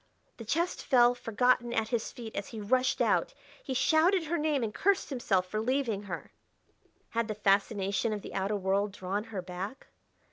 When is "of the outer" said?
8.11-8.55